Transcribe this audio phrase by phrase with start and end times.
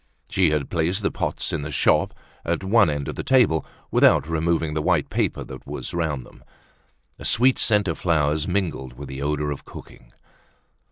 [0.31, 4.27] She had placed the pots in the shop at one end of the table without
[4.27, 6.43] removing the white paper that was round them.
[7.19, 10.11] A sweet scent of flowers mingled with the odor of cooking.